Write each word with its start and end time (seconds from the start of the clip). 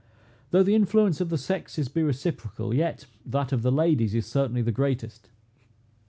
Though 0.49 0.63
the 0.63 0.73
influence 0.73 1.21
of 1.21 1.29
the 1.29 1.37
sexes 1.37 1.87
be 1.87 2.01
reciprocal, 2.01 2.73
yet 2.73 3.05
that 3.23 3.51
of 3.51 3.61
the 3.61 3.71
ladies 3.71 4.15
is 4.15 4.25
certainly 4.25 4.63
the 4.63 4.71
greatest. 4.71 5.29